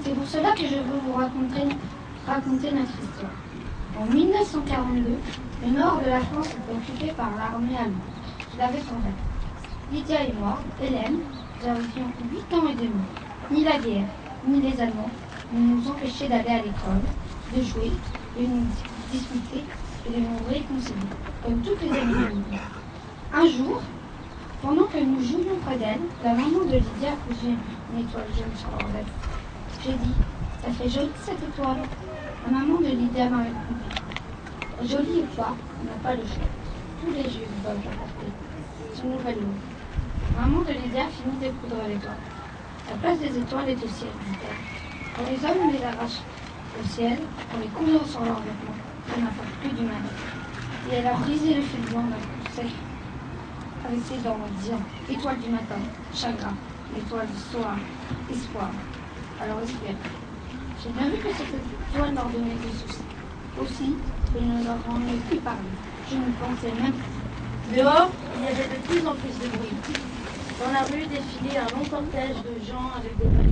C'est 0.03 0.15
pour 0.15 0.27
cela 0.27 0.51
que 0.51 0.61
je 0.61 0.75
veux 0.75 0.99
vous 1.05 1.13
raconter, 1.13 2.71
notre 2.71 2.97
histoire. 3.03 3.35
En 3.99 4.05
1942, 4.05 5.17
le 5.65 5.71
nord 5.71 6.01
de 6.03 6.09
la 6.09 6.21
France 6.21 6.47
était 6.47 6.77
occupé 6.77 7.11
par 7.15 7.29
l'armée 7.35 7.75
allemande. 7.77 7.99
Avait 8.57 8.79
son 8.79 8.95
rêve. 9.03 9.21
Lydia 9.91 10.23
et 10.23 10.33
moi, 10.39 10.59
Hélène, 10.81 11.19
nous 11.61 11.69
avions 11.69 12.09
8 12.31 12.55
ans 12.55 12.67
et 12.69 12.75
demi. 12.75 13.03
Ni 13.51 13.63
la 13.63 13.77
guerre, 13.77 14.07
ni 14.47 14.61
les 14.61 14.79
Allemands 14.79 15.09
ne 15.53 15.59
nous 15.59 15.89
empêchaient 15.89 16.27
d'aller 16.27 16.49
à 16.49 16.57
l'école, 16.57 17.01
de 17.55 17.61
jouer, 17.61 17.91
de 18.37 18.45
nous 18.45 18.65
disputer 19.11 19.63
et 20.07 20.09
de 20.09 20.19
nous 20.19 20.37
réconcilier, 20.47 21.13
comme 21.43 21.61
toutes 21.61 21.81
les 21.81 21.91
amies. 21.91 22.35
Un 23.33 23.47
jour, 23.47 23.81
pendant 24.61 24.85
que 24.85 24.97
nous 24.97 25.21
jouions 25.21 25.57
près 25.65 25.77
d'elle, 25.77 26.01
la 26.23 26.33
maman 26.33 26.65
de 26.65 26.73
Lydia 26.75 27.13
a 27.13 27.27
posé 27.27 27.49
une 27.49 27.99
étoile 27.99 28.27
jaune 28.35 28.55
sur 28.55 28.69
leur 28.71 28.87
veste. 28.89 29.07
J'ai 29.83 29.93
dit, 29.93 30.13
ça 30.63 30.71
fait 30.71 30.89
jolie 30.89 31.11
cette 31.23 31.43
étoile. 31.43 31.77
La 32.45 32.51
maman 32.59 32.79
de 32.79 32.85
Lydia 32.85 33.29
m'a 33.29 33.43
répondu, 33.43 33.85
jolie 34.83 35.21
ou 35.21 35.35
pas, 35.35 35.55
on 35.81 35.85
n'a 35.85 35.97
pas 36.03 36.15
le 36.15 36.25
choix. 36.27 36.49
Tous 37.01 37.11
les 37.11 37.23
juifs 37.23 37.49
doivent 37.63 37.77
la. 37.83 38.95
Son 38.95 39.07
nouvel 39.07 39.35
lot. 39.35 40.39
Maman 40.39 40.61
de 40.61 40.71
Lydia 40.73 41.05
finit 41.09 41.37
de 41.39 41.51
coudre 41.59 41.81
l'étoile. 41.87 42.34
La 42.89 42.95
place 42.97 43.19
des 43.19 43.37
étoiles 43.37 43.69
est 43.69 43.83
au 43.83 43.87
ciel, 43.87 44.11
dit-elle. 44.27 45.15
Quand 45.15 45.23
les 45.29 45.41
hommes 45.45 45.71
les 45.71 45.83
arrachent 45.83 46.21
au 46.79 46.87
ciel, 46.87 47.17
pour 47.49 47.59
les 47.59 47.67
coudre 47.67 48.05
sur 48.05 48.19
leurs 48.19 48.39
vêtements, 48.39 48.77
ça 49.09 49.19
n'apporte 49.19 49.55
plus 49.61 49.71
du 49.71 49.83
mal. 49.83 50.03
Et 50.91 50.95
elle 50.95 51.07
a 51.07 51.13
brisé 51.13 51.55
le 51.55 51.61
fil 51.61 51.81
blanc 51.89 52.03
d'un 52.03 52.15
coup 52.15 52.55
sec 52.55 52.71
avec 53.87 53.99
ses 54.05 54.17
dents 54.17 54.37
en 54.37 54.61
disant 54.61 54.81
Étoile 55.09 55.39
du 55.39 55.49
matin, 55.49 55.81
chagrin, 56.13 56.53
étoile 56.95 57.27
du 57.27 57.41
soir, 57.51 57.75
espoir. 58.31 58.69
Alors 59.41 59.59
espère. 59.61 59.95
J'ai 60.81 60.89
bien 60.89 61.09
vu 61.09 61.17
que 61.17 61.29
cette 61.33 61.55
étoile 61.93 62.13
m'ordonnait 62.13 62.61
des 62.61 62.73
soucis. 62.77 63.01
Aussi, 63.59 63.95
je 64.33 64.39
ne 64.39 64.63
leur 64.63 64.77
en 64.89 65.01
ai 65.01 65.17
plus 65.29 65.39
parlé. 65.39 65.69
Je 66.09 66.15
ne 66.15 66.31
pensais 66.37 66.73
même 66.81 66.93
plus. 66.93 67.77
Dehors, 67.77 68.09
il 68.37 68.43
y 68.43 68.47
avait 68.47 68.69
de 68.69 68.81
plus 68.87 69.07
en 69.07 69.15
plus 69.15 69.33
de 69.41 69.57
bruit. 69.57 69.73
Dans 70.57 70.71
la 70.71 70.83
rue 70.83 71.05
défilait 71.07 71.57
un 71.57 71.67
long 71.75 71.83
cortège 71.89 72.37
de 72.37 72.65
gens 72.65 72.89
avec 72.97 73.17
des 73.17 73.25
paliers. 73.25 73.51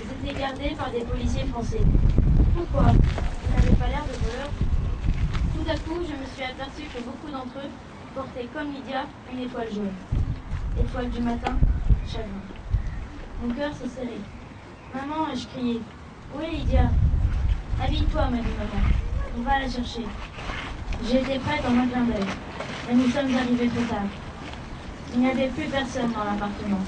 Ils 0.00 0.28
étaient 0.28 0.40
gardés 0.40 0.74
par 0.74 0.90
des 0.90 1.00
policiers 1.00 1.44
français. 1.44 1.82
Pourquoi 2.56 2.92
Ils 2.92 3.54
n'avaient 3.54 3.76
pas 3.76 3.88
l'air 3.88 4.04
de 4.04 4.16
voleurs. 4.24 4.50
Tout 5.54 5.70
à 5.70 5.74
coup, 5.74 6.00
je 6.00 6.14
me 6.16 6.26
suis 6.34 6.44
aperçu 6.44 6.82
que 6.94 7.02
beaucoup 7.02 7.30
d'entre 7.30 7.58
eux 7.58 7.70
portaient 8.14 8.48
comme 8.54 8.72
Lydia 8.72 9.04
une 9.30 9.40
étoile 9.40 9.68
jaune. 9.70 9.92
Étoile 10.80 11.10
du 11.10 11.20
matin, 11.20 11.58
chagrin. 12.06 12.44
Mon 13.42 13.52
cœur 13.52 13.72
s'est 13.74 13.88
serré. 13.88 14.16
Maman, 14.94 15.28
ai-je 15.30 15.46
crié. 15.48 15.82
Où 16.34 16.40
est 16.40 16.52
Lydia 16.52 16.90
Habille-toi, 17.84 18.22
m'a 18.30 18.38
dit 18.38 18.56
maman. 18.56 18.82
On 19.38 19.42
va 19.42 19.58
la 19.58 19.68
chercher. 19.68 20.06
J'étais 21.04 21.38
prête 21.38 21.62
en 21.68 21.78
un 21.78 21.86
clin 21.86 22.04
d'œil. 22.04 22.24
Mais 22.88 22.94
nous 22.94 23.10
sommes 23.10 23.36
arrivés 23.36 23.68
trop 23.68 23.84
tard. 23.94 24.08
Il 25.14 25.20
n'y 25.20 25.30
avait 25.30 25.48
plus 25.48 25.64
personne 25.64 26.12
dans 26.12 26.24
l'appartement. 26.24 26.80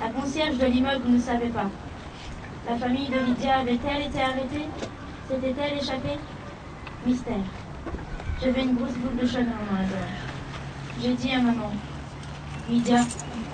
La 0.00 0.08
concierge 0.08 0.58
de 0.58 0.66
l'immeuble 0.66 1.08
ne 1.08 1.18
savait 1.18 1.48
pas. 1.48 1.70
La 2.68 2.76
famille 2.76 3.08
de 3.08 3.18
Lydia 3.18 3.58
avait-elle 3.58 4.02
été 4.02 4.20
arrêtée? 4.20 4.68
S'était-elle 5.28 5.78
échappée? 5.78 6.18
Mystère. 7.06 7.34
J'avais 8.42 8.62
une 8.62 8.74
grosse 8.74 8.94
boule 8.94 9.16
de 9.20 9.26
chagrin 9.26 9.52
dans 9.70 9.76
la 9.76 9.84
gorge. 9.84 10.14
J'ai 11.00 11.14
dit 11.14 11.32
à 11.32 11.38
maman, 11.40 11.70
Lydia, 12.68 13.00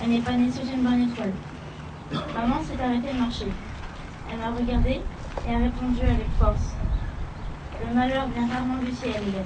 elle 0.02 0.10
n'est 0.10 0.20
pas 0.20 0.32
née 0.32 0.50
sous 0.50 0.66
une 0.66 0.82
bonne 0.82 1.02
étoile. 1.02 1.32
Maman 2.34 2.62
s'est 2.62 2.82
arrêtée 2.82 3.12
de 3.12 3.18
marcher. 3.18 3.48
Elle 4.30 4.38
m'a 4.38 4.56
regardée 4.56 5.00
et 5.48 5.54
a 5.54 5.58
répondu 5.58 6.02
avec 6.02 6.26
force. 6.38 6.74
Le 7.86 7.94
malheur 7.94 8.28
vient 8.28 8.46
rarement 8.46 8.76
du 8.76 8.92
ciel, 8.92 9.14
Hélène. 9.16 9.44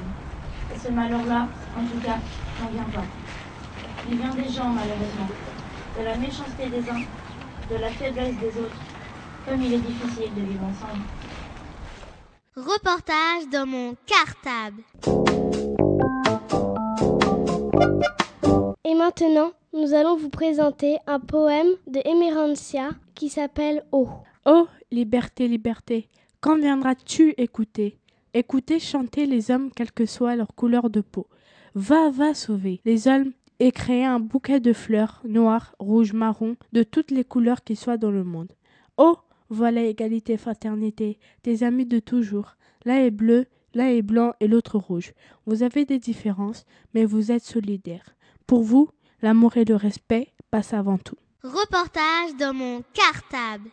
Et 0.74 0.78
ce 0.78 0.90
malheur-là, 0.90 1.48
en 1.78 1.82
tout 1.84 2.00
cas, 2.04 2.18
n'en 2.60 2.70
vient 2.70 2.90
pas. 2.92 3.04
Il 4.10 4.18
vient 4.18 4.34
des 4.34 4.48
gens, 4.50 4.68
malheureusement. 4.68 5.28
De 5.98 6.04
la 6.04 6.16
méchanceté 6.16 6.68
des 6.68 6.90
uns, 6.90 7.04
de 7.70 7.80
la 7.80 7.88
faiblesse 7.88 8.36
des 8.36 8.60
autres. 8.60 8.76
Comme 9.46 9.62
il 9.62 9.74
est 9.74 9.78
difficile 9.78 10.34
de 10.34 10.40
vivre 10.40 10.64
ensemble. 10.64 11.04
Reportage 12.56 13.48
dans 13.50 13.66
mon 13.66 13.96
cartable. 14.06 14.82
Et 18.84 18.94
maintenant, 18.94 19.52
nous 19.72 19.94
allons 19.94 20.16
vous 20.16 20.30
présenter 20.30 20.98
un 21.06 21.20
poème 21.20 21.68
de 21.86 22.00
Emerantia 22.04 22.90
qui 23.14 23.28
s'appelle 23.28 23.84
Oh. 23.92 24.08
Oh, 24.46 24.66
liberté, 24.90 25.48
liberté, 25.48 26.08
quand 26.40 26.56
viendras-tu 26.56 27.34
écouter? 27.38 27.98
Écouter 28.34 28.78
chanter 28.78 29.26
les 29.26 29.50
hommes, 29.50 29.70
quelle 29.74 29.92
que 29.92 30.06
soit 30.06 30.36
leur 30.36 30.54
couleur 30.54 30.90
de 30.90 31.00
peau. 31.00 31.26
Va, 31.74 32.10
va 32.10 32.34
sauver 32.34 32.80
les 32.84 33.08
hommes 33.08 33.32
et 33.64 33.72
créer 33.72 34.04
un 34.04 34.20
bouquet 34.20 34.60
de 34.60 34.74
fleurs 34.74 35.22
noires, 35.24 35.74
rouges, 35.78 36.12
marron, 36.12 36.54
de 36.74 36.82
toutes 36.82 37.10
les 37.10 37.24
couleurs 37.24 37.64
qui 37.64 37.76
soient 37.76 37.96
dans 37.96 38.10
le 38.10 38.22
monde. 38.22 38.52
Oh, 38.98 39.16
voilà 39.48 39.80
égalité, 39.80 40.36
fraternité, 40.36 41.18
tes 41.42 41.62
amis 41.62 41.86
de 41.86 41.98
toujours. 41.98 42.56
L'un 42.84 42.96
est 42.96 43.10
bleu, 43.10 43.46
l'un 43.72 43.88
est 43.88 44.02
blanc 44.02 44.34
et 44.38 44.48
l'autre 44.48 44.76
rouge. 44.76 45.14
Vous 45.46 45.62
avez 45.62 45.86
des 45.86 45.98
différences, 45.98 46.66
mais 46.92 47.06
vous 47.06 47.32
êtes 47.32 47.42
solidaires. 47.42 48.14
Pour 48.46 48.62
vous, 48.62 48.90
l'amour 49.22 49.56
et 49.56 49.64
le 49.64 49.76
respect 49.76 50.28
passent 50.50 50.74
avant 50.74 50.98
tout. 50.98 51.16
Reportage 51.42 52.36
dans 52.38 52.52
mon 52.52 52.82
cartable. 52.92 53.70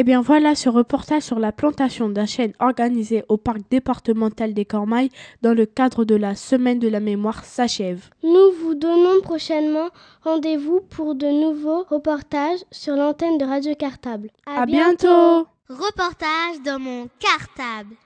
Eh 0.00 0.04
bien 0.04 0.20
voilà, 0.20 0.54
ce 0.54 0.68
reportage 0.68 1.22
sur 1.22 1.40
la 1.40 1.50
plantation 1.50 2.08
d'un 2.08 2.24
chêne 2.24 2.52
organisé 2.60 3.24
au 3.28 3.36
parc 3.36 3.62
départemental 3.68 4.54
des 4.54 4.64
Cormailles 4.64 5.10
dans 5.42 5.54
le 5.54 5.66
cadre 5.66 6.04
de 6.04 6.14
la 6.14 6.36
Semaine 6.36 6.78
de 6.78 6.86
la 6.86 7.00
mémoire 7.00 7.44
s'achève. 7.44 8.08
Nous 8.22 8.52
vous 8.62 8.76
donnons 8.76 9.20
prochainement 9.22 9.88
rendez-vous 10.22 10.82
pour 10.88 11.16
de 11.16 11.26
nouveaux 11.26 11.82
reportages 11.82 12.60
sur 12.70 12.94
l'antenne 12.94 13.38
de 13.38 13.44
Radio 13.44 13.74
Cartable. 13.74 14.30
À, 14.46 14.66
bientôt 14.66 15.48
Reportage 15.68 16.62
dans 16.64 16.78
mon 16.78 17.08
cartable. 17.18 17.96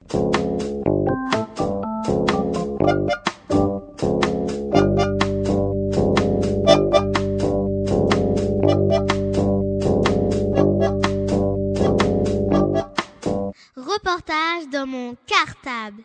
reportage 13.94 14.68
dans 14.70 14.86
mon 14.86 15.16
cartable. 15.26 15.96